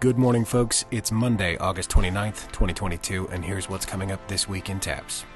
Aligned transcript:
Good 0.00 0.16
morning, 0.16 0.46
folks. 0.46 0.86
It's 0.90 1.12
Monday, 1.12 1.58
August 1.58 1.90
29th, 1.90 2.50
2022, 2.52 3.28
and 3.28 3.44
here's 3.44 3.68
what's 3.68 3.84
coming 3.84 4.10
up 4.10 4.26
this 4.28 4.48
week 4.48 4.70
in 4.70 4.80
TAPS. 4.80 5.26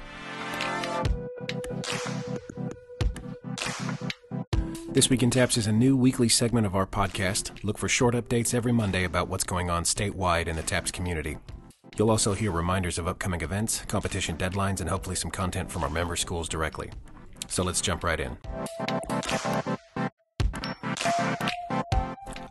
This 4.89 5.07
Week 5.07 5.21
in 5.21 5.29
TAPS 5.29 5.57
is 5.57 5.67
a 5.67 5.71
new 5.71 5.95
weekly 5.95 6.27
segment 6.27 6.65
of 6.65 6.75
our 6.75 6.87
podcast. 6.87 7.63
Look 7.63 7.77
for 7.77 7.87
short 7.87 8.15
updates 8.15 8.55
every 8.55 8.71
Monday 8.71 9.03
about 9.03 9.27
what's 9.27 9.43
going 9.43 9.69
on 9.69 9.83
statewide 9.83 10.47
in 10.47 10.55
the 10.55 10.63
TAPS 10.63 10.89
community. 10.89 11.37
You'll 11.95 12.09
also 12.09 12.33
hear 12.33 12.49
reminders 12.49 12.97
of 12.97 13.07
upcoming 13.07 13.41
events, 13.41 13.85
competition 13.87 14.35
deadlines, 14.35 14.81
and 14.81 14.89
hopefully 14.89 15.15
some 15.15 15.29
content 15.29 15.71
from 15.71 15.83
our 15.83 15.91
member 15.91 16.15
schools 16.15 16.49
directly. 16.49 16.89
So 17.47 17.63
let's 17.63 17.81
jump 17.81 18.03
right 18.03 18.19
in. 18.19 19.74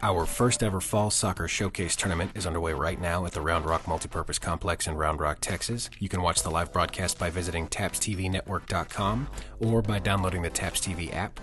Our 0.04 0.26
first 0.26 0.62
ever 0.62 0.82
fall 0.82 1.10
soccer 1.10 1.48
showcase 1.48 1.96
tournament 1.96 2.32
is 2.34 2.46
underway 2.46 2.74
right 2.74 3.00
now 3.00 3.24
at 3.24 3.32
the 3.32 3.40
Round 3.40 3.64
Rock 3.64 3.84
Multipurpose 3.84 4.38
Complex 4.38 4.86
in 4.86 4.96
Round 4.96 5.18
Rock, 5.18 5.38
Texas. 5.40 5.88
You 5.98 6.10
can 6.10 6.20
watch 6.20 6.42
the 6.42 6.50
live 6.50 6.74
broadcast 6.74 7.18
by 7.18 7.30
visiting 7.30 7.68
tapstvnetwork.com 7.68 9.28
or 9.60 9.80
by 9.80 9.98
downloading 10.00 10.42
the 10.42 10.50
Taps 10.50 10.80
TV 10.80 11.10
app. 11.14 11.40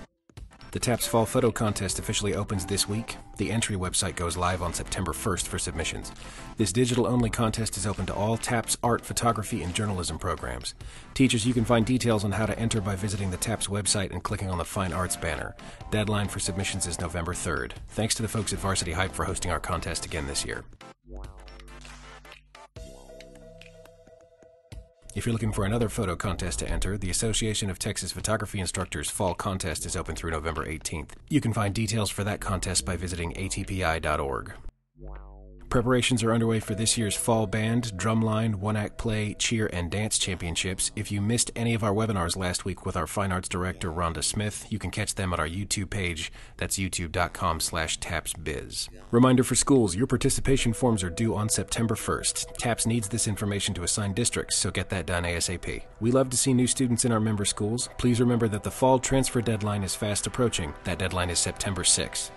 The 0.72 0.80
TAPS 0.80 1.06
Fall 1.06 1.26
Photo 1.26 1.52
Contest 1.52 2.00
officially 2.00 2.34
opens 2.34 2.66
this 2.66 2.88
week. 2.88 3.18
The 3.36 3.52
entry 3.52 3.76
website 3.76 4.16
goes 4.16 4.38
live 4.38 4.62
on 4.62 4.74
September 4.74 5.12
1st 5.12 5.46
for 5.46 5.60
submissions. 5.60 6.14
This 6.56 6.72
digital 6.72 7.06
only 7.06 7.30
contest 7.30 7.76
is 7.76 7.86
open 7.86 8.06
to 8.06 8.14
all 8.16 8.38
TAPS 8.38 8.78
art, 8.82 9.04
photography, 9.04 9.64
and 9.64 9.76
journalism 9.76 10.18
programs. 10.18 10.74
Teachers, 11.14 11.46
you 11.46 11.54
can 11.54 11.66
find 11.66 11.86
details 11.86 12.24
on 12.24 12.32
how 12.32 12.46
to 12.46 12.58
enter 12.58 12.80
by 12.80 12.96
visiting 12.96 13.32
the 13.32 13.38
TAPS 13.38 13.68
website 13.68 14.12
and 14.12 14.24
clicking 14.24 14.50
on 14.50 14.60
the 14.60 14.64
Fine 14.64 14.94
Arts 14.94 15.18
banner. 15.18 15.58
Deadline 15.90 16.30
for 16.30 16.40
submissions 16.40 16.88
is 16.88 17.02
November 17.02 17.34
3rd. 17.34 17.74
Thanks 17.90 18.16
to 18.16 18.22
the 18.22 18.30
folks 18.30 18.54
at 18.54 18.60
Varsity 18.60 18.94
Hype 18.94 19.12
for 19.12 19.26
hosting 19.26 19.52
our 19.52 19.60
contest 19.60 20.06
again 20.06 20.26
this 20.26 20.46
year. 20.46 20.64
If 25.14 25.26
you're 25.26 25.34
looking 25.34 25.52
for 25.52 25.66
another 25.66 25.90
photo 25.90 26.16
contest 26.16 26.60
to 26.60 26.70
enter, 26.70 26.98
the 26.98 27.10
Association 27.10 27.70
of 27.70 27.78
Texas 27.78 28.14
Photography 28.14 28.62
Instructors 28.62 29.10
Fall 29.10 29.34
Contest 29.34 29.86
is 29.86 29.98
open 29.98 30.16
through 30.16 30.32
November 30.32 30.66
18th. 30.66 31.10
You 31.30 31.42
can 31.42 31.52
find 31.52 31.76
details 31.76 32.10
for 32.10 32.24
that 32.24 32.40
contest 32.40 32.86
by 32.86 32.96
visiting 32.96 33.34
atpi.org. 33.34 34.54
Preparations 35.72 36.22
are 36.22 36.34
underway 36.34 36.60
for 36.60 36.76
this 36.76 36.98
year's 36.98 37.16
Fall 37.16 37.48
Band, 37.48 37.94
Drumline, 37.96 38.56
One 38.56 38.76
Act 38.76 38.98
Play, 38.98 39.36
Cheer, 39.36 39.70
and 39.72 39.90
Dance 39.90 40.18
Championships. 40.18 40.92
If 40.98 41.14
you 41.14 41.22
missed 41.22 41.50
any 41.56 41.74
of 41.74 41.82
our 41.82 41.94
webinars 41.94 42.36
last 42.36 42.66
week 42.66 42.86
with 42.86 42.98
our 42.98 43.08
Fine 43.08 43.32
Arts 43.32 43.48
Director, 43.48 43.90
Rhonda 43.90 44.22
Smith, 44.22 44.68
you 44.70 44.78
can 44.78 44.92
catch 44.92 45.16
them 45.16 45.32
at 45.32 45.40
our 45.40 45.48
YouTube 45.48 45.90
page. 45.90 46.30
That's 46.58 46.78
youtube.com 46.78 47.62
slash 47.62 48.00
tapsbiz. 48.00 48.90
Reminder 49.12 49.46
for 49.46 49.56
schools, 49.56 49.96
your 49.96 50.08
participation 50.08 50.74
forms 50.74 51.06
are 51.06 51.10
due 51.10 51.38
on 51.38 51.48
September 51.48 51.96
1st. 51.96 52.58
TAPS 52.58 52.86
needs 52.86 53.08
this 53.08 53.26
information 53.26 53.74
to 53.76 53.84
assign 53.84 54.12
districts, 54.12 54.58
so 54.58 54.72
get 54.72 54.90
that 54.90 55.06
done 55.06 55.24
ASAP. 55.24 55.84
We 56.02 56.12
love 56.12 56.30
to 56.32 56.38
see 56.38 56.54
new 56.54 56.68
students 56.68 57.06
in 57.06 57.14
our 57.14 57.22
member 57.22 57.46
schools. 57.46 57.88
Please 57.98 58.20
remember 58.20 58.50
that 58.50 58.64
the 58.64 58.72
fall 58.72 59.00
transfer 59.00 59.40
deadline 59.40 59.84
is 59.84 59.96
fast 59.96 60.28
approaching. 60.28 60.74
That 60.84 61.00
deadline 61.00 61.30
is 61.30 61.40
September 61.40 61.84
6th. 61.84 62.32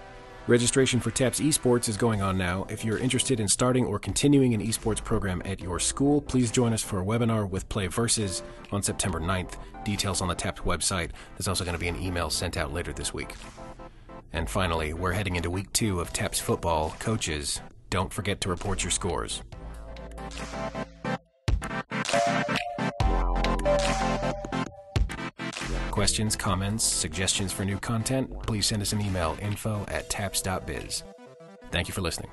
Registration 0.46 1.00
for 1.00 1.10
TAPS 1.10 1.40
Esports 1.40 1.88
is 1.88 1.96
going 1.96 2.20
on 2.20 2.36
now. 2.36 2.66
If 2.68 2.84
you're 2.84 2.98
interested 2.98 3.40
in 3.40 3.48
starting 3.48 3.86
or 3.86 3.98
continuing 3.98 4.52
an 4.52 4.60
esports 4.60 5.02
program 5.02 5.40
at 5.46 5.58
your 5.58 5.80
school, 5.80 6.20
please 6.20 6.50
join 6.50 6.74
us 6.74 6.82
for 6.82 7.00
a 7.00 7.02
webinar 7.02 7.48
with 7.48 7.66
Play 7.70 7.86
Versus 7.86 8.42
on 8.70 8.82
September 8.82 9.18
9th. 9.18 9.54
Details 9.86 10.20
on 10.20 10.28
the 10.28 10.34
TAPS 10.34 10.60
website. 10.60 11.12
There's 11.38 11.48
also 11.48 11.64
going 11.64 11.72
to 11.72 11.80
be 11.80 11.88
an 11.88 11.98
email 11.98 12.28
sent 12.28 12.58
out 12.58 12.74
later 12.74 12.92
this 12.92 13.14
week. 13.14 13.32
And 14.34 14.50
finally, 14.50 14.92
we're 14.92 15.12
heading 15.12 15.36
into 15.36 15.48
week 15.48 15.72
two 15.72 15.98
of 15.98 16.12
TAPS 16.12 16.40
football. 16.40 16.94
Coaches, 16.98 17.62
don't 17.88 18.12
forget 18.12 18.42
to 18.42 18.50
report 18.50 18.84
your 18.84 18.90
scores. 18.90 19.40
Questions, 25.94 26.34
comments, 26.34 26.82
suggestions 26.82 27.52
for 27.52 27.64
new 27.64 27.78
content, 27.78 28.28
please 28.42 28.66
send 28.66 28.82
us 28.82 28.92
an 28.92 29.00
email 29.00 29.38
info 29.40 29.84
at 29.86 30.10
taps.biz. 30.10 31.04
Thank 31.70 31.86
you 31.86 31.94
for 31.94 32.00
listening. 32.00 32.32